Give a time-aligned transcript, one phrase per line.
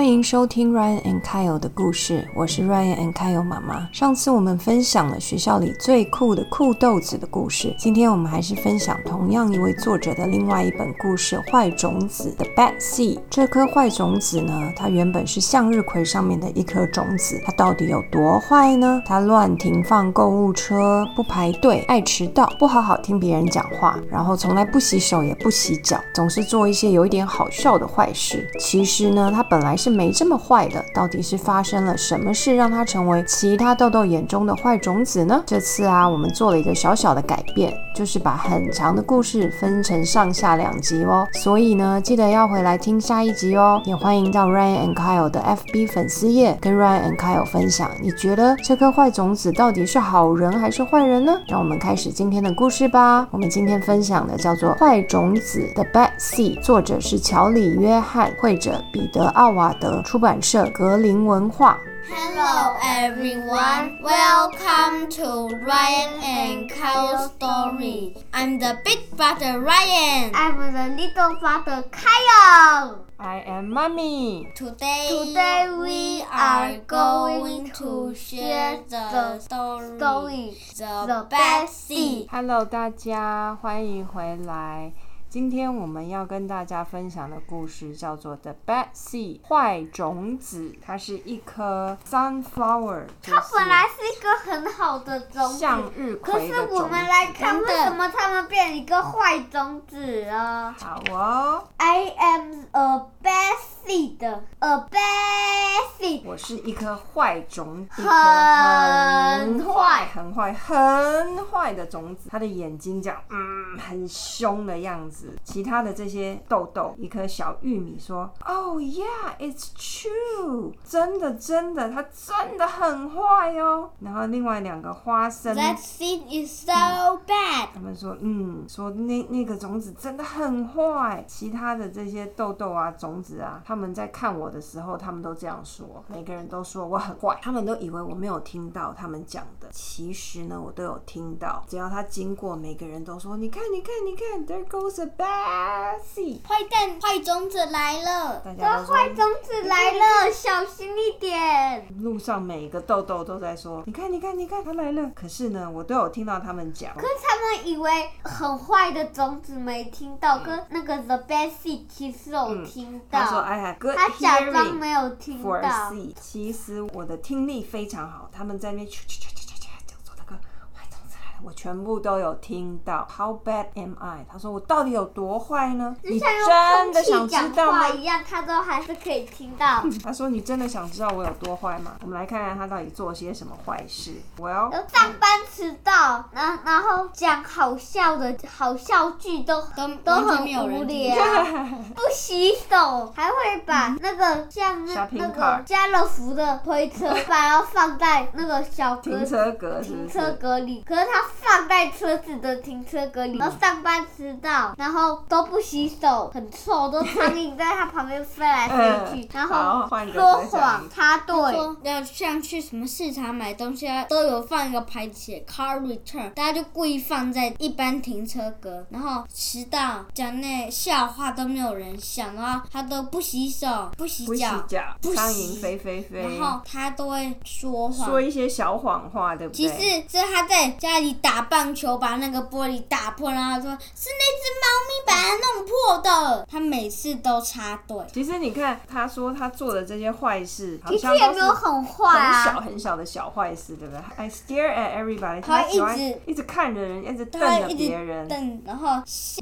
[0.00, 3.86] 欢迎收听 Ryan and Kyle 的故事，我是 Ryan and Kyle 妈妈。
[3.92, 13.20] 上次我们分享了学校里最酷的酷豆子的故事，今天我们还是分享同样一位作者的另外一本故事《坏种子》的 Bad Seed。
[13.28, 19.02] 这颗坏种子呢，它原本是向日葵上面的一颗种子，它到底有多坏呢？
[19.04, 28.48] 它乱停放购物车，不排队，爱迟到，不好好听别人讲话，然后从来不洗手也不洗脚，总是做一些有一点好笑的坏事。
[28.58, 35.42] 其实呢，它本来是没这么坏的，到底是发生了什么事让它成为其他豆豆眼中的坏种子呢？
[35.46, 41.26] 这次啊，我们做了一个小小的改变，就是把很长的故事分成上下两集哦。
[41.34, 43.80] 所以呢，记得要回来听下一集哦。
[43.84, 51.32] 也欢迎到 Ryan and Kyle 的 FB 粉丝页跟 Ryan and Kyle 分享，你觉得这颗坏种子到底是好人还是坏人呢？
[51.48, 53.26] 让我们开始今天的故事吧。
[53.30, 61.77] 我们今天分享的叫做《坏种子》的 Bad Seed，作者是乔里约翰，绘者彼得奥瓦 德，出版社格林文化。
[62.07, 68.15] Hello everyone, welcome to Ryan and Kyle story.
[68.31, 70.31] I'm the big brother Ryan.
[70.33, 73.05] I'm the little brother Kyle.
[73.17, 74.53] I am mommy。
[74.55, 82.27] Today, Today we are going to share the story, Story The The Bad Bad Seed.
[82.29, 84.91] Hello，大家欢迎回来。
[85.30, 90.74] 今天我们要跟大家分享的故事叫做《The Bad Seed》坏种子。
[90.84, 96.60] 它是一颗 sunflower，它本来是一个很好的种子，向日葵可是。
[96.72, 104.22] 我们来看为什么它们变一个坏种子啊好哦，？I am a bad seed,
[104.58, 106.22] a bad seed。
[106.24, 112.28] 我是一颗坏种子，很很坏、很坏、很坏的种子。
[112.30, 115.36] 它的眼睛这样，嗯，很凶的样子。
[115.44, 125.54] 其他的这些豆豆，一颗小玉米说：“Oh yeah, it's true，真的真的，它真的很坏哦。”然后另外两个花生。
[125.56, 127.68] That seed is so bad.
[127.74, 131.24] 他们说，嗯，说那那个种子真的很坏。
[131.26, 139.68] 其他的这些豆豆啊、种子啊，他们在看我的时候，他们都这样说，每个人都说我很坏，他们都以为我没有听到他们讲的。
[139.70, 141.62] 其实呢，我都有听到。
[141.68, 146.44] 只要他经过，每个人都说，你看，你看，你看，There goes a bad seed。
[146.48, 148.40] 坏蛋，坏种子来了。
[148.40, 151.86] 大家坏种子来了，小心一点。
[152.00, 155.12] 路上每个豆豆都在说，你看，你看，你看，他来了。
[155.14, 156.92] 可是呢，我都有听到他们讲。
[156.96, 163.20] 可是他们以为很坏的种子没听到，跟那个 the bad seed 其实有听到。
[163.20, 164.72] 他说，I good 他假装 hearing。
[164.78, 165.70] 没有听 for a。
[165.90, 166.14] seat。
[166.20, 170.34] 其实我的听力非常好，他们在那边啾啾啾啾啾啾讲说那个
[170.74, 173.06] 坏种子来了，我全部都有听到。
[173.16, 174.24] How bad am I？
[174.30, 175.94] 他说我到底有多坏呢？
[176.02, 177.88] 你就像用真的想讲知道？
[177.94, 179.82] 一样，他都还是可以听到。
[180.02, 181.92] 他说你真的想知道我有多坏吗？
[182.02, 184.12] 我们来看看他到底做些什么坏事。
[184.38, 191.16] Well，上班迟到，然然后讲好笑的好笑剧都都都很无聊，
[191.94, 200.32] 不洗手，还会把那个像那那个家乐福的推车， 把它放在那个小格停车格停车？
[200.40, 211.34] 格里，可是他放在车子的停车格里，然后上班迟到，然后都不洗手，很臭，都苍蝇在他旁边飞来飞去，然后说谎插队。
[211.52, 228.20] 说要像去什么市场买东西啊，都有放一个牌子写 car return，大家就故意放在一般停车格，然后迟到讲那笑话都没有人想，然后他都不洗手、不洗不洗脚，不洗苍蝇飞飞飞，然后他都会说谎说。
[228.20, 229.56] 一些小谎话，对不对？
[229.56, 229.74] 其实
[230.06, 234.44] 是他在家里打棒球，把那个玻璃打破，然后说是那只
[234.90, 236.46] 猫咪把它弄破的。
[236.50, 248.28] 他每次都插队，其实你看，他说他做的这些坏事，好其实像都是也没有很坏很小啊，很小的小坏事，对不对？I stare at everybody，他他喜欢一直一直看着人，一直瞪着他会一直别人。
[248.28, 248.88] 瞪，然后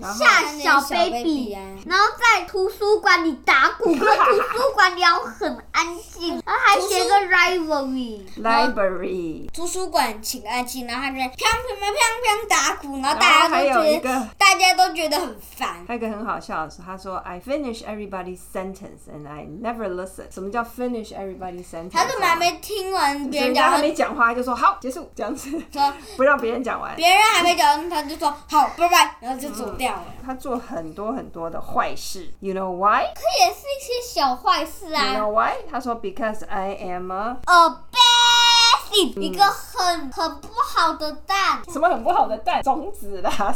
[0.00, 1.62] 然后吓小小 baby，啊。
[1.86, 8.22] 然后在图书馆里打鼓， 可是图书馆里要很安静，然后还写个 rivalry。
[8.36, 15.84] Library，图书馆请安静，然后他就在砰砰砰砰砰打鼓，然后然大还家都觉得个，大家都觉得很烦。
[15.86, 20.32] 还有一个很好笑的是，他说 I finish everybody's sentence and I never listen。
[20.32, 21.92] 什么叫 finish everybody's sentence？
[21.92, 26.94] 他根本还没听完别人讲，还他没讲话，就说好结束，这样子说不让别人讲完。
[26.96, 30.04] 别人还没讲完，他就说好，拜拜，然后就走掉了。
[30.24, 35.12] 他做很多很多的坏事，You know why？You 这也是一些小坏事啊。
[35.12, 35.54] You know why？
[35.70, 41.62] 他说 Because I am a a bad seed，一个很很不好的蛋。
[41.72, 43.54] 什么很不好的蛋种子啦。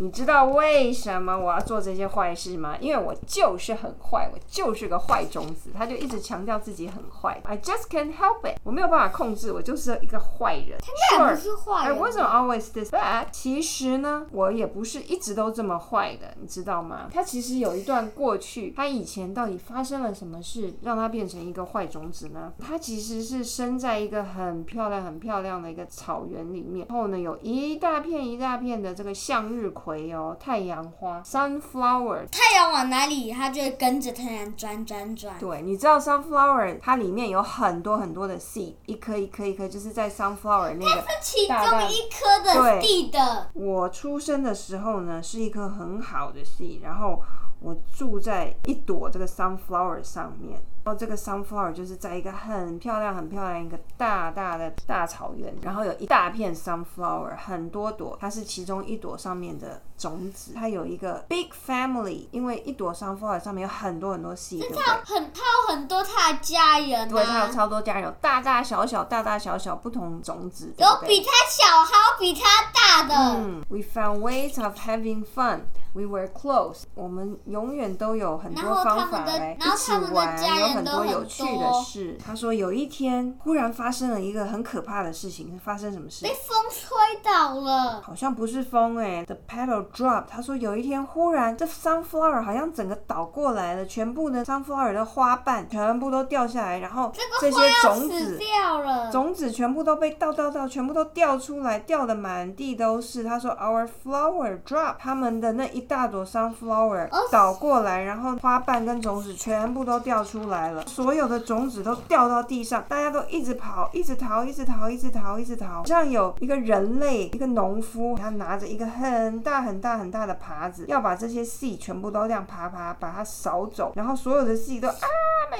[0.00, 2.74] 你知道为什么我要做这些坏事吗？
[2.80, 5.68] 因为我就是很坏，我就是个坏种子。
[5.76, 7.38] 他就一直强调自己很坏。
[7.44, 10.78] I just can't help it，我没有办法控制，我就是一个坏人。
[10.80, 13.26] 他也不是坏 I 人 wasn't always this bad。
[13.30, 17.10] 其实呢，我也不是一直都这么坏的，你知道吗？
[17.12, 22.54] 他其实有一段过去，他以前到底发生了什么事，让他变成一个坏种子呢？
[22.58, 32.26] 他其实是生在一个很漂亮、很漂亮的一个草原里面，然后呢，有一大片一大片的这个向日葵哦，太阳花 （sunflower）。
[32.30, 35.38] 太阳往哪里，它就会跟着太阳转转转。
[35.38, 41.04] 对，你知道 sunflower 它里面有很多很多的 seed，一颗一颗一颗，就是在 sunflower 那个。
[41.20, 47.20] 其中大一颗的对地的，我出生的时候呢，是一颗很好的 seed，然后
[47.60, 50.60] 我住在一朵这个 sunflower 上面。
[50.82, 60.54] 然后这个 sunflower 就是在一个很漂亮、很漂亮一个大大的大草原，然后有一大片 sunflower，很多朵，它是其中一朵上面的种子。
[60.54, 64.84] 它有一个 big family，因为一朵 sunflower 上面有很多很多 seed，对不对？
[65.04, 72.40] 很它有很多它的家人对，它有啊，超多家人，有大大小小、大大小小不同种子，对对有比它小，还有比它
[72.72, 73.14] 大的。
[73.14, 75.60] 嗯，We found ways of having fun.
[75.92, 76.84] We were close.
[76.94, 82.16] 我们永远都有很多方法来一起玩，有很很多有趣的事。
[82.24, 86.30] 他说有一天忽然发生了一个很可怕的事情，发生什么事被？
[86.32, 86.90] 风吹
[87.22, 90.26] 倒了，好像不是风哎、t h e petal dropped。
[90.28, 99.10] 他说有一天忽然这 sunflower 好像整个倒过来了，全部的 sunflower 的花瓣全部都掉下来，然后这些种子掉了。
[99.12, 103.22] 种子全部都被倒倒倒，全部都掉出来，掉的满地都是。
[103.22, 115.66] 他说，Our flower drop，他们的那一大朵 sunflower 哦倒过来，然后花瓣跟种子全部都掉出来了，所有的种子都掉到地上，大家都一直跑，一直逃，一直逃，一直逃，一直逃。
[115.80, 124.94] 好像有一个人类，一个农夫，他拿着一个很大很大很大的耙子，要把这些 seed 全部都这样爬爬把它扫走，然后所有的 seed 都啊，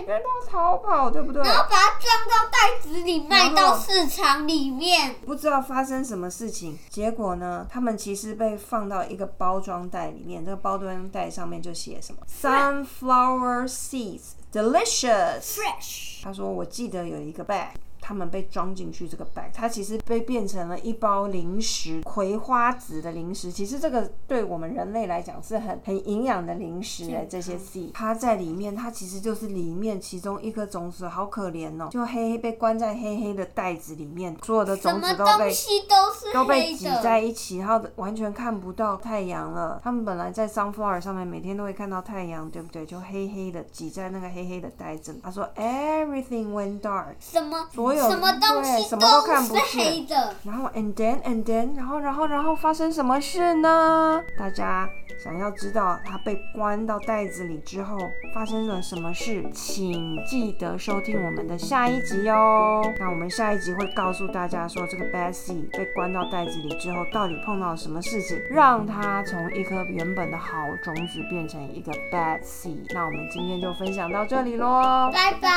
[0.00, 1.42] 每个人都要逃跑，对不对？
[1.42, 5.14] 然后把它装到袋子里，卖到市场里面。
[5.26, 15.42] 不知道发生什么事情，结果呢，他们其实被放到一个包装袋里面，这个包装袋上面就写什么 sunflower seeds delicious。
[15.42, 17.68] Fresh，他说我记得有一个 bag。
[18.10, 23.52] 他们被装进去这个 bag，它其实被变成了一包零食，葵花籽的零食。
[23.52, 36.90] 其实这个对我们人类来讲是很很营养的零食哎，这些 seed，它在里面，它其实就是里面其中一颗种子，好可怜哦，就黑黑被关在黑黑的袋子里面，所有的种子都被东西都是都被挤。
[37.00, 39.80] 在一起，然后完全看不到太阳了。
[39.84, 42.84] 他们本来在 sunflower 上面每天都会看到太阳，对不对？
[42.84, 45.20] 就黑黑的挤在那个黑黑的袋子里。
[45.22, 50.34] 他说 everything went dark，什么所有什么东西什么都看不是见黑的。
[50.44, 54.22] 然后 and then and then，然后然后然后发生什么事呢？
[54.38, 54.88] 大家
[55.22, 57.98] 想要知道他被关到袋子里之后
[58.34, 62.82] 发生了什么事，请记得收听我们的下一集哦。
[62.98, 72.86] 那我们下一集会告诉大家说，这个 Bessie 被关到袋子里之后，到底碰到了什么事情，让他从一颗原本的好种子变成一个 bad seed。
[72.94, 75.10] 那我们今天就分享到这里喽。
[75.12, 75.50] 拜拜。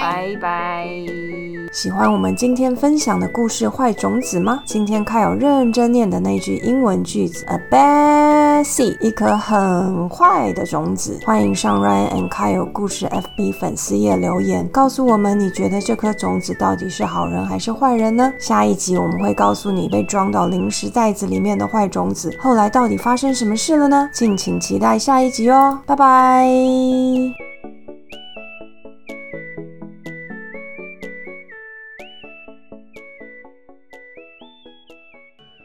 [0.00, 1.23] 拜拜。
[1.72, 4.62] 喜欢我们今天分享的故事《坏种子》吗？
[4.64, 11.18] 今天凯有认真念的那句英文句子：A bad seed，一颗很坏的种子。
[11.26, 18.32] 欢迎上 Ryan and Kyle 故事 FB 粉丝页留言，告诉我们你觉得这颗种子到底是好人还是坏人呢？
[18.38, 24.08] 下一集我们会告诉你被装到零食袋子里面的坏种子，后来到底发生什么事了呢？
[24.12, 26.46] 敬请期待下一集哦，拜拜。